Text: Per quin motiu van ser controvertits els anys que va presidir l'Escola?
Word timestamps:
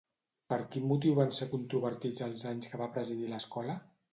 Per 0.53 0.57
quin 0.75 0.87
motiu 0.91 1.17
van 1.19 1.35
ser 1.41 1.47
controvertits 1.53 2.25
els 2.29 2.49
anys 2.53 2.73
que 2.73 2.83
va 2.85 2.91
presidir 2.97 3.33
l'Escola? 3.35 3.79